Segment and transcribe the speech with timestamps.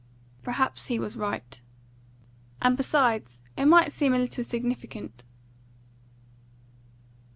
[0.41, 1.61] "Perhaps he was right."
[2.59, 5.23] "And besides, it might seem a little significant."